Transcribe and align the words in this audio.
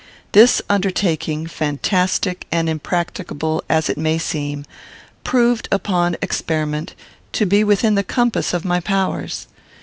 This 0.31 0.63
undertaking, 0.67 1.45
fantastic 1.45 2.47
and 2.51 2.67
impracticable 2.67 3.63
as 3.69 3.87
it 3.87 3.99
may 3.99 4.17
seem, 4.17 4.65
proved, 5.23 5.67
upon 5.71 6.17
experiment, 6.23 6.95
to 7.33 7.45
be 7.45 7.63
within 7.63 7.93
the 7.93 8.03
compass 8.03 8.51
of 8.51 8.65
my 8.65 8.79
powers. 8.79 9.45